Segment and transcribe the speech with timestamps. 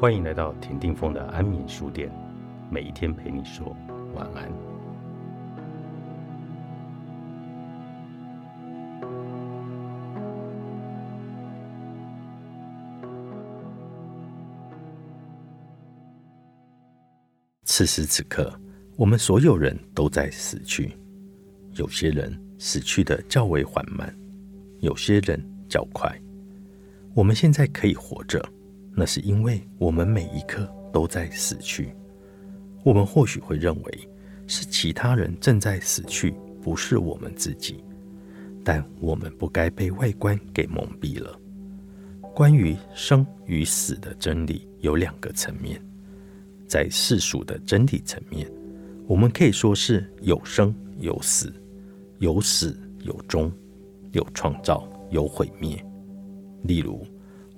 [0.00, 2.10] 欢迎来到田定峰的安眠书店，
[2.70, 3.76] 每一天陪你说
[4.14, 4.50] 晚安。
[17.64, 18.50] 此时此刻，
[18.96, 20.96] 我们所有人都在死去，
[21.74, 24.10] 有些人死去的较为缓慢，
[24.78, 26.10] 有些人较快。
[27.12, 28.42] 我们现在可以活着。
[28.92, 31.94] 那是因为我们每一刻都在死去。
[32.82, 34.08] 我们或许会认为
[34.46, 37.82] 是其他人正在死去，不是我们自己。
[38.64, 41.38] 但我们不该被外观给蒙蔽了。
[42.34, 45.80] 关于生与死的真理有两个层面。
[46.66, 48.50] 在世俗的真理层面，
[49.06, 51.52] 我们可以说是有生有死，
[52.18, 53.50] 有始有终，
[54.12, 55.82] 有创造有毁灭。
[56.62, 57.06] 例如。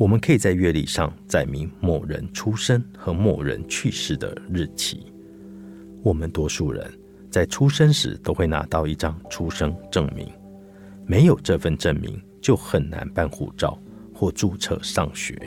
[0.00, 5.12] 我们可以在月历上载明某人出生和某人去世的日期。
[6.02, 6.90] 我们多数人
[7.30, 10.26] 在出生时都会拿到一张出生证明，
[11.04, 13.78] 没有这份证明就很难办护照
[14.14, 15.38] 或注册上学。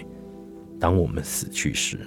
[0.79, 1.97] 当我们死去时，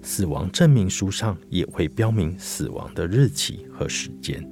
[0.00, 4.48] 死亡证明书上也会标明死亡的日期和时间。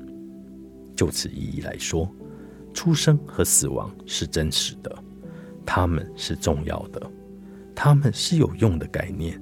[0.96, 2.12] 就此意义来说，
[2.72, 4.92] 出生和死亡是真实的，
[5.64, 7.08] 它们是重要的。
[7.74, 9.40] 他们是有用的概念，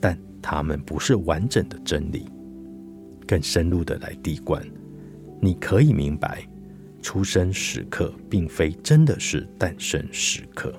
[0.00, 2.26] 但他们不是完整的真理。
[3.26, 4.64] 更深入的来滴灌，
[5.40, 6.46] 你可以明白，
[7.02, 10.72] 出生时刻并非真的是诞生时刻，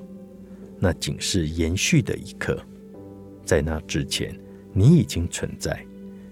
[0.80, 2.58] 那仅是延续的一刻。
[3.44, 4.34] 在那之前，
[4.74, 5.86] 你已经存在。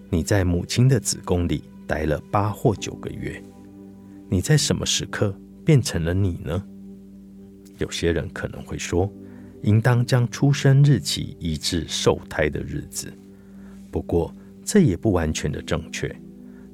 [0.10, 3.44] 你在母亲的子宫里待了八或九个月。
[4.30, 6.64] 你在什么时刻变成了你呢？
[7.78, 9.12] 有些人可能会说。
[9.66, 13.12] 应当将出生日期移至受胎的日子，
[13.90, 14.32] 不过
[14.64, 16.16] 这也不完全的正确。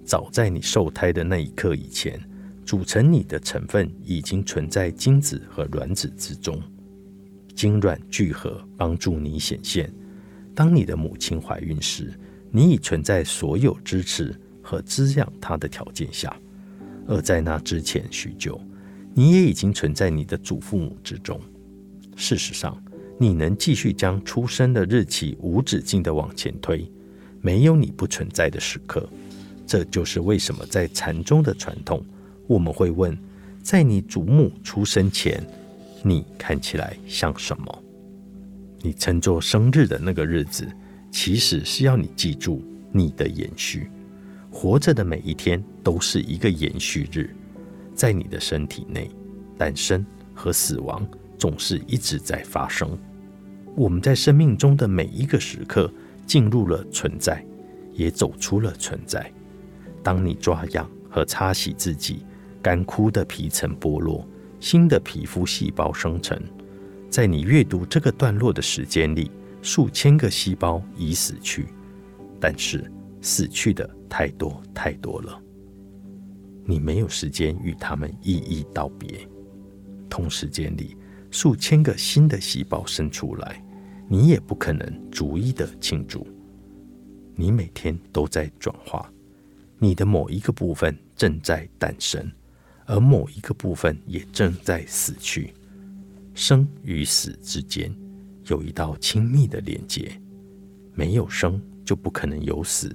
[0.04, 2.20] 早在你受胎的那一刻以前，
[2.66, 6.62] 组成你的成分已经存在精子和卵子之中，
[7.56, 9.90] 精卵聚合帮助你显现。
[10.54, 12.12] 当你的母亲怀孕时，
[12.52, 16.30] 你已存在所有支持和滋养她的条件下；
[17.08, 18.60] 而在那之前许久，
[19.14, 21.40] 你也已经存在你的祖父母之中。
[22.22, 22.80] 事实上，
[23.18, 26.88] 你能继续将出生的日期无止境的往前推，
[27.42, 29.10] 没有你不存在的时刻。
[29.66, 32.06] 这就是为什么在禅宗的传统，
[32.46, 33.18] 我们会问：
[33.64, 35.44] 在你祖母出生前，
[36.04, 37.84] 你看起来像什么？
[38.82, 40.68] 你称作生日的那个日子，
[41.10, 43.90] 其实是要你记住你的延续。
[44.52, 47.36] 活着的每一天都是一个延续日，
[47.96, 49.10] 在你的身体内
[49.58, 50.06] 诞生
[50.36, 51.04] 和死亡。
[51.42, 52.96] 总是一直在发生。
[53.76, 55.92] 我们在生命中的每一个时刻
[56.24, 57.44] 进入了存在，
[57.94, 59.34] 也走出了存在。
[60.04, 62.24] 当你抓痒和擦洗自己，
[62.62, 64.24] 干枯的皮层剥落，
[64.60, 66.40] 新的皮肤细胞生成。
[67.10, 69.32] 在你阅读这个段落的时间里，
[69.64, 71.66] 数千个细胞已死去，
[72.40, 72.84] 但是
[73.20, 75.42] 死去的太多太多了。
[76.66, 79.28] 你没有时间与他们一一道别。
[80.08, 80.96] 同时间里。
[81.32, 83.64] 数千个新的细胞生出来，
[84.08, 86.28] 你也不可能逐一的庆祝。
[87.36, 89.10] 你每天都在转化，
[89.80, 92.30] 你的某一个部分正在诞生，
[92.86, 95.54] 而某一个部分也正在死去。
[96.34, 97.94] 生与死之间
[98.48, 100.12] 有一道亲密的连接，
[100.94, 102.94] 没有生就不可能有死。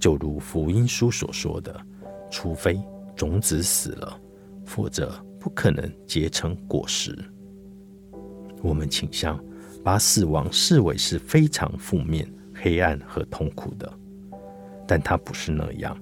[0.00, 1.80] 就如福音书所说的，
[2.28, 2.80] 除非
[3.14, 4.20] 种子死了，
[4.64, 7.16] 否则不可能结成果实。
[8.62, 9.38] 我们倾向
[9.84, 13.92] 把死亡视为是非常负面、黑暗和痛苦的，
[14.86, 15.96] 但它不是那样。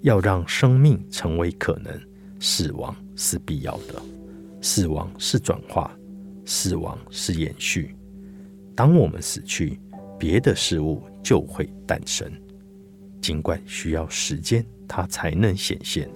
[0.00, 1.92] 要让生命成为可能，
[2.40, 4.02] 死亡是必要的。
[4.60, 5.96] 死亡是转化，
[6.44, 7.94] 死亡是延续。
[8.74, 9.78] 当我们死去，
[10.18, 12.28] 别的事物就会诞生，
[13.20, 16.10] 尽管需要时间，它才能显现，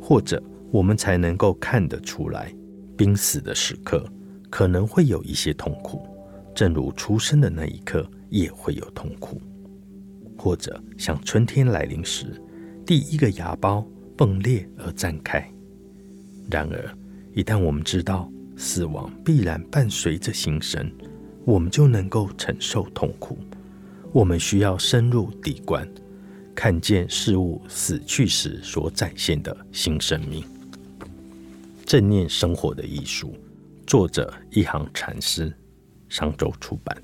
[0.00, 0.42] 或者
[0.72, 2.52] 我们才能够看得出来
[2.96, 4.04] 濒死的时刻。
[4.50, 6.06] 可能会有一些痛苦，
[6.54, 9.40] 正如出生的那一刻也会有痛苦，
[10.36, 12.40] 或者像春天来临时，
[12.86, 13.84] 第一个芽苞
[14.16, 15.46] 迸裂而绽开。
[16.50, 16.98] 然而，
[17.34, 20.90] 一旦我们知道死亡必然伴随着新生，
[21.44, 23.38] 我们就能够承受痛苦。
[24.12, 25.86] 我们需要深入底观，
[26.54, 30.42] 看见事物死去时所展现的新生命，
[31.84, 33.34] 正念生活的艺术。
[33.88, 35.50] 作者一行禅师，
[36.10, 36.94] 商周出版。